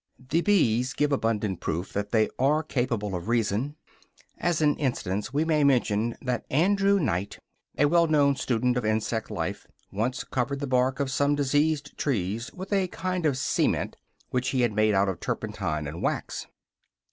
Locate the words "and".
15.85-16.01